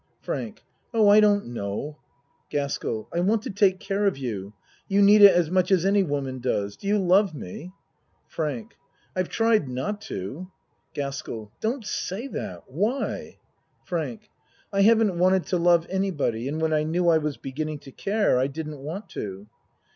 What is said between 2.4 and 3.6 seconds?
GASKELL I want to